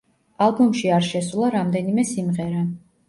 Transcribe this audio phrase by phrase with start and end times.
[0.45, 2.65] ალბომში არ შესულა რამდენიმე სიმღერა.